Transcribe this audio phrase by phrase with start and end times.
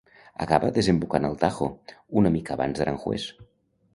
[0.45, 1.67] Acaba desembocant al Tajo
[2.21, 3.29] una mica abans d'Aranjuez.